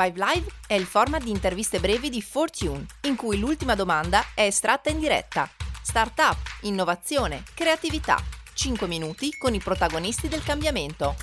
Five 0.00 0.14
Live 0.14 0.46
è 0.68 0.74
il 0.74 0.84
format 0.84 1.24
di 1.24 1.30
interviste 1.30 1.80
brevi 1.80 2.08
di 2.08 2.22
Fortune, 2.22 2.86
in 3.00 3.16
cui 3.16 3.36
l'ultima 3.36 3.74
domanda 3.74 4.26
è 4.32 4.42
estratta 4.42 4.90
in 4.90 5.00
diretta. 5.00 5.50
Startup, 5.82 6.36
innovazione, 6.60 7.42
creatività. 7.52 8.16
5 8.54 8.86
minuti 8.86 9.36
con 9.36 9.54
i 9.54 9.58
protagonisti 9.58 10.28
del 10.28 10.44
cambiamento. 10.44 11.16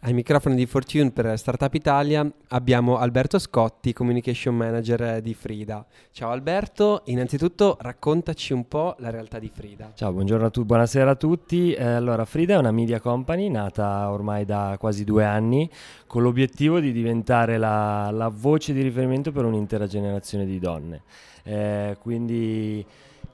Ai 0.00 0.12
microfoni 0.12 0.54
di 0.54 0.66
Fortune 0.66 1.10
per 1.10 1.36
Startup 1.36 1.72
Italia 1.72 2.30
abbiamo 2.48 2.98
Alberto 2.98 3.38
Scotti, 3.38 3.92
Communication 3.92 4.54
Manager 4.54 5.20
di 5.20 5.34
Frida. 5.34 5.84
Ciao 6.12 6.30
Alberto, 6.30 7.02
innanzitutto 7.06 7.76
raccontaci 7.80 8.52
un 8.52 8.68
po' 8.68 8.94
la 8.98 9.10
realtà 9.10 9.38
di 9.40 9.50
Frida. 9.52 9.90
Ciao, 9.94 10.12
buongiorno 10.12 10.46
a 10.46 10.50
tutti, 10.50 10.66
buonasera 10.66 11.10
a 11.10 11.14
tutti. 11.16 11.72
Eh, 11.72 11.82
allora, 11.82 12.24
Frida 12.24 12.54
è 12.54 12.58
una 12.58 12.70
media 12.70 13.00
company 13.00 13.48
nata 13.48 14.10
ormai 14.12 14.44
da 14.44 14.76
quasi 14.78 15.02
due 15.02 15.24
anni 15.24 15.68
con 16.06 16.22
l'obiettivo 16.22 16.78
di 16.78 16.92
diventare 16.92 17.56
la, 17.56 18.10
la 18.12 18.28
voce 18.28 18.72
di 18.74 18.82
riferimento 18.82 19.32
per 19.32 19.44
un'intera 19.44 19.86
generazione 19.86 20.44
di 20.44 20.58
donne. 20.60 21.02
Eh, 21.42 21.96
quindi 22.00 22.84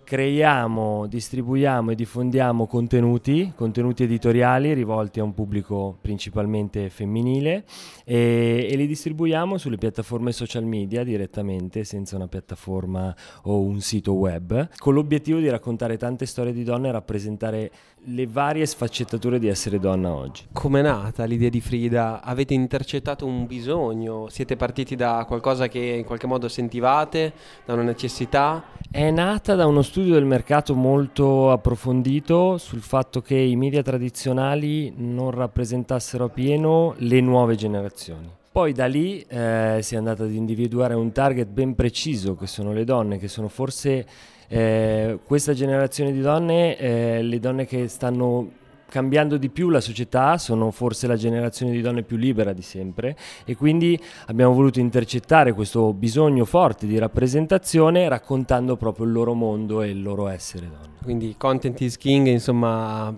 creiamo, 0.05 1.07
distribuiamo 1.07 1.93
e 1.93 1.95
diffondiamo 1.95 2.67
contenuti, 2.67 3.53
contenuti 3.55 4.03
editoriali 4.03 4.75
rivolti 4.75 5.21
a 5.21 5.25
un 5.25 5.33
pubblico 5.33 5.97
principalmente 6.01 6.91
femminile 6.91 7.65
e, 8.05 8.69
e, 8.71 8.77
li 8.77 8.87
distribuiamo 8.87 9.57
sulle 9.57 9.79
piattaforme 9.79 10.33
social 10.33 10.65
media 10.65 11.05
direttamente 11.05 11.85
senza 11.85 12.17
una 12.17 12.29
piattaforma 12.29 13.15
o 13.45 13.61
un 13.61 13.81
sito 13.81 14.13
web 14.13 14.69
con 14.77 14.95
l'obiettivo 14.95 15.39
di 15.39 15.49
raccontare 15.49 15.97
tante 15.97 16.27
storie 16.27 16.53
di 16.53 16.65
donne 16.65 16.89
e 16.89 16.93
rappresentare 16.93 17.71
le 18.07 18.27
varie 18.27 18.67
sfaccettature 18.67 19.39
di 19.39 19.47
essere 19.47 19.79
donna 19.79 20.13
oggi. 20.13 20.45
Com'è 20.53 20.83
nata 20.83 21.25
l'idea 21.25 21.49
di 21.49 21.61
Frida? 21.61 22.21
Avete 22.23 22.53
intercettato 22.53 23.25
un 23.25 23.47
bisogno? 23.47 24.29
Siete 24.29 24.57
partiti 24.57 24.97
da 24.97 25.25
qualcosa 25.27 25.69
che 25.69 25.79
in 25.79 26.05
qualche 26.05 26.27
modo 26.27 26.49
sentivate, 26.49 27.33
da 27.65 27.75
una 27.75 27.83
necessità? 27.83 28.65
È 28.91 29.11
nata 29.11 29.55
da 29.55 29.67
uno 29.67 29.81
studio 29.83 29.92
del 30.01 30.25
mercato 30.25 30.75
molto 30.75 31.51
approfondito 31.51 32.57
sul 32.57 32.81
fatto 32.81 33.21
che 33.21 33.37
i 33.37 33.57
media 33.57 33.83
tradizionali 33.83 34.93
non 34.97 35.31
rappresentassero 35.31 36.25
a 36.25 36.29
pieno 36.31 36.95
le 36.99 37.21
nuove 37.21 37.57
generazioni. 37.57 38.29
Poi 38.51 38.73
da 38.73 38.87
lì 38.87 39.25
eh, 39.29 39.81
si 39.83 39.95
è 39.95 39.99
andato 39.99 40.23
ad 40.25 40.33
individuare 40.33 40.95
un 40.95 41.13
target 41.13 41.49
ben 41.49 41.75
preciso, 41.75 42.35
che 42.37 42.47
sono 42.47 42.73
le 42.73 42.85
donne, 42.85 43.19
che 43.19 43.29
sono 43.29 43.49
forse 43.49 44.07
eh, 44.49 45.19
questa 45.25 45.53
generazione 45.53 46.13
di 46.13 46.21
donne, 46.21 46.79
eh, 46.79 47.23
le 47.23 47.39
donne 47.39 47.67
che 47.67 47.87
stanno 47.89 48.51
cambiando 48.93 49.39
di 49.39 49.49
più 49.49 49.71
la 49.71 49.81
società, 49.81 50.37
sono 50.37 50.71
forse 50.71 51.07
la 51.07 51.17
generazione 51.17 51.73
di 51.73 51.81
donne 51.81 52.03
più 52.03 52.19
libera 52.19 52.53
di 52.53 52.61
sempre 52.61 53.17
e 53.47 53.57
quindi 53.57 53.99
abbiamo 54.27 54.53
voluto 54.53 54.81
intercettare 54.81 55.55
questo 55.55 55.95
bisogno 55.95 56.45
forte 56.45 56.87
di 56.87 56.99
rappresentazione 56.99 58.07
raccontando 58.07 58.77
proprio 58.77 59.07
il 59.07 59.13
loro 59.13 59.33
mondo 59.33 59.81
e 59.81 59.89
il 59.89 60.03
loro 60.03 60.29
essere 60.29 60.69
donne. 60.69 60.99
Quindi 61.03 61.35
content 61.39 61.81
is 61.81 61.97
king, 61.97 62.27
insomma, 62.27 63.17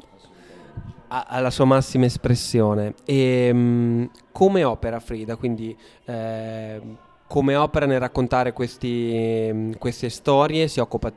alla 1.08 1.50
sua 1.50 1.64
massima 1.64 2.04
espressione. 2.04 2.94
E 3.04 3.50
um, 3.52 4.08
come 4.30 4.62
opera 4.62 5.00
Frida? 5.00 5.34
Quindi 5.34 5.76
eh, 6.04 6.80
come 7.26 7.56
opera 7.56 7.86
nel 7.86 7.98
raccontare 7.98 8.52
questi, 8.52 9.74
queste 9.76 10.08
storie? 10.08 10.68
Si 10.68 10.78
occupa, 10.78 11.12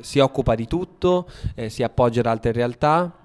si 0.00 0.18
occupa 0.18 0.56
di 0.56 0.66
tutto? 0.66 1.28
Eh, 1.54 1.68
si 1.68 1.84
appoggia 1.84 2.18
ad 2.18 2.26
altre 2.26 2.50
realtà? 2.50 3.18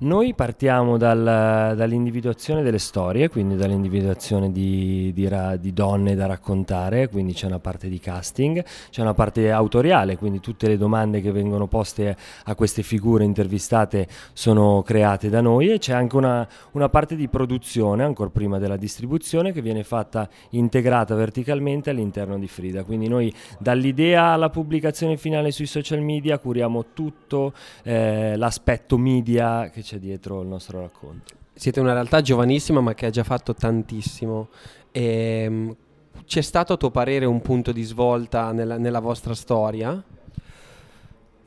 Noi 0.00 0.32
partiamo 0.32 0.96
dal, 0.96 1.74
dall'individuazione 1.74 2.62
delle 2.62 2.78
storie, 2.78 3.28
quindi 3.28 3.56
dall'individuazione 3.56 4.52
di, 4.52 5.10
di, 5.12 5.26
ra, 5.26 5.56
di, 5.56 5.72
donne 5.72 6.14
da 6.14 6.26
raccontare, 6.26 7.08
quindi 7.08 7.32
c'è 7.32 7.46
una 7.46 7.58
parte 7.58 7.88
di 7.88 7.98
casting, 7.98 8.64
c'è 8.90 9.00
una 9.00 9.14
parte 9.14 9.50
autoriale, 9.50 10.16
quindi 10.16 10.38
tutte 10.38 10.68
le 10.68 10.76
domande 10.76 11.20
che 11.20 11.32
vengono 11.32 11.66
poste 11.66 12.16
a 12.44 12.54
queste 12.54 12.84
figure 12.84 13.24
intervistate 13.24 14.06
sono 14.34 14.82
create 14.82 15.30
da 15.30 15.40
noi 15.40 15.72
e 15.72 15.78
c'è 15.78 15.94
anche 15.94 16.14
una, 16.14 16.46
una 16.72 16.88
parte 16.88 17.16
di 17.16 17.26
produzione, 17.26 18.04
ancora 18.04 18.30
prima 18.30 18.58
della 18.58 18.76
distribuzione, 18.76 19.50
che 19.50 19.62
viene 19.62 19.82
fatta 19.82 20.28
integrata 20.50 21.16
verticalmente 21.16 21.90
all'interno 21.90 22.38
di 22.38 22.46
Frida. 22.46 22.84
Quindi 22.84 23.08
noi 23.08 23.34
dall'idea 23.58 24.26
alla 24.26 24.48
pubblicazione 24.48 25.16
finale 25.16 25.50
sui 25.50 25.66
social 25.66 26.00
media 26.02 26.38
curiamo 26.38 26.84
tutto 26.94 27.52
eh, 27.82 28.36
l'aspetto 28.36 28.96
media 28.96 29.68
che 29.70 29.86
c'è 29.88 29.98
dietro 29.98 30.42
il 30.42 30.48
nostro 30.48 30.82
racconto. 30.82 31.32
Siete 31.54 31.80
una 31.80 31.94
realtà 31.94 32.20
giovanissima 32.20 32.82
ma 32.82 32.92
che 32.92 33.06
ha 33.06 33.10
già 33.10 33.24
fatto 33.24 33.54
tantissimo. 33.54 34.48
E, 34.92 35.02
ehm, 35.02 35.76
c'è 36.26 36.42
stato 36.42 36.74
a 36.74 36.76
tuo 36.76 36.90
parere 36.90 37.24
un 37.24 37.40
punto 37.40 37.72
di 37.72 37.82
svolta 37.84 38.52
nella, 38.52 38.76
nella 38.76 39.00
vostra 39.00 39.34
storia? 39.34 40.02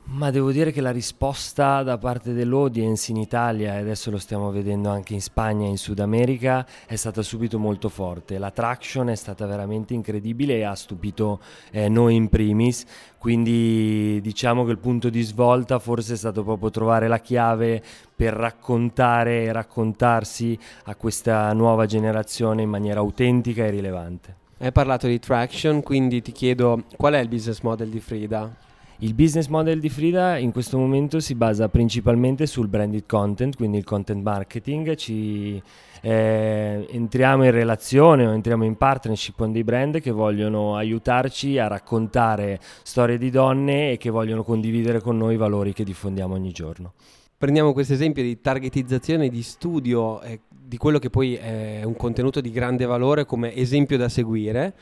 Ma 0.04 0.30
devo 0.30 0.50
dire 0.52 0.72
che 0.72 0.80
la 0.80 0.90
risposta 0.90 1.82
da 1.82 1.96
parte 1.96 2.32
dell'audience 2.32 3.10
in 3.10 3.16
Italia, 3.16 3.74
e 3.74 3.78
adesso 3.78 4.10
lo 4.10 4.18
stiamo 4.18 4.50
vedendo 4.50 4.90
anche 4.90 5.14
in 5.14 5.22
Spagna 5.22 5.66
e 5.66 5.70
in 5.70 5.78
Sud 5.78 6.00
America, 6.00 6.66
è 6.86 6.96
stata 6.96 7.22
subito 7.22 7.58
molto 7.58 7.88
forte. 7.88 8.36
La 8.36 8.50
traction 8.50 9.08
è 9.08 9.14
stata 9.14 9.46
veramente 9.46 9.94
incredibile 9.94 10.56
e 10.56 10.64
ha 10.64 10.74
stupito 10.74 11.40
eh, 11.70 11.88
noi 11.88 12.16
in 12.16 12.28
primis, 12.28 12.84
quindi 13.16 14.20
diciamo 14.20 14.64
che 14.64 14.72
il 14.72 14.78
punto 14.78 15.08
di 15.08 15.22
svolta 15.22 15.78
forse 15.78 16.14
è 16.14 16.16
stato 16.16 16.42
proprio 16.42 16.70
trovare 16.70 17.08
la 17.08 17.20
chiave 17.20 17.82
per 18.14 18.34
raccontare 18.34 19.44
e 19.44 19.52
raccontarsi 19.52 20.58
a 20.84 20.94
questa 20.94 21.52
nuova 21.54 21.86
generazione 21.86 22.62
in 22.62 22.68
maniera 22.68 23.00
autentica 23.00 23.64
e 23.64 23.70
rilevante. 23.70 24.36
Hai 24.58 24.72
parlato 24.72 25.06
di 25.06 25.18
traction, 25.18 25.82
quindi 25.82 26.20
ti 26.20 26.32
chiedo 26.32 26.82
qual 26.96 27.14
è 27.14 27.18
il 27.18 27.28
business 27.28 27.60
model 27.60 27.88
di 27.88 28.00
Frida? 28.00 28.70
Il 28.98 29.14
business 29.14 29.48
model 29.48 29.80
di 29.80 29.88
Frida 29.88 30.38
in 30.38 30.52
questo 30.52 30.78
momento 30.78 31.18
si 31.18 31.34
basa 31.34 31.68
principalmente 31.68 32.46
sul 32.46 32.68
branded 32.68 33.04
content, 33.06 33.56
quindi 33.56 33.78
il 33.78 33.84
content 33.84 34.22
marketing. 34.22 34.94
Ci, 34.94 35.60
eh, 36.02 36.86
entriamo 36.88 37.44
in 37.44 37.50
relazione 37.50 38.26
o 38.26 38.32
entriamo 38.32 38.64
in 38.64 38.76
partnership 38.76 39.36
con 39.36 39.50
dei 39.50 39.64
brand 39.64 40.00
che 40.00 40.10
vogliono 40.10 40.76
aiutarci 40.76 41.58
a 41.58 41.66
raccontare 41.66 42.60
storie 42.82 43.18
di 43.18 43.30
donne 43.30 43.92
e 43.92 43.96
che 43.96 44.10
vogliono 44.10 44.44
condividere 44.44 45.00
con 45.00 45.16
noi 45.16 45.34
i 45.34 45.38
valori 45.38 45.72
che 45.72 45.84
diffondiamo 45.84 46.34
ogni 46.34 46.52
giorno. 46.52 46.92
Prendiamo 47.36 47.72
questo 47.72 47.94
esempio 47.94 48.22
di 48.22 48.40
targetizzazione 48.40 49.28
di 49.28 49.42
studio 49.42 50.20
eh, 50.22 50.40
di 50.48 50.76
quello 50.76 50.98
che 50.98 51.10
poi 51.10 51.34
è 51.34 51.82
un 51.82 51.96
contenuto 51.96 52.40
di 52.40 52.50
grande 52.50 52.86
valore 52.86 53.26
come 53.26 53.54
esempio 53.54 53.96
da 53.98 54.08
seguire 54.08 54.74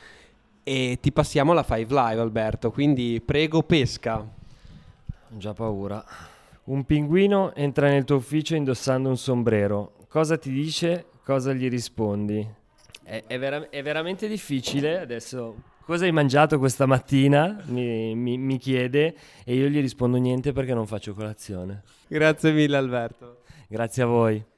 e 0.63 0.97
ti 1.01 1.11
passiamo 1.11 1.51
alla 1.51 1.63
Five 1.63 1.87
Live 1.87 2.21
Alberto, 2.21 2.71
quindi 2.71 3.21
prego 3.23 3.63
pesca. 3.63 4.17
Ho 4.17 5.37
già 5.37 5.53
paura. 5.53 6.03
Un 6.63 6.85
pinguino 6.85 7.53
entra 7.55 7.87
nel 7.87 8.03
tuo 8.03 8.17
ufficio 8.17 8.55
indossando 8.55 9.09
un 9.09 9.17
sombrero. 9.17 9.93
Cosa 10.07 10.37
ti 10.37 10.51
dice? 10.51 11.05
Cosa 11.23 11.53
gli 11.53 11.69
rispondi? 11.69 12.47
È, 13.03 13.23
è, 13.25 13.39
vera- 13.39 13.69
è 13.69 13.81
veramente 13.81 14.27
difficile 14.27 14.99
adesso. 14.99 15.55
Cosa 15.83 16.05
hai 16.05 16.11
mangiato 16.11 16.59
questa 16.59 16.85
mattina? 16.85 17.61
Mi, 17.65 18.15
mi, 18.15 18.37
mi 18.37 18.57
chiede 18.57 19.15
e 19.43 19.55
io 19.55 19.67
gli 19.67 19.79
rispondo 19.81 20.17
niente 20.17 20.51
perché 20.51 20.73
non 20.73 20.85
faccio 20.85 21.13
colazione. 21.13 21.83
Grazie 22.07 22.51
mille 22.51 22.77
Alberto. 22.77 23.39
Grazie 23.67 24.03
a 24.03 24.05
voi. 24.05 24.50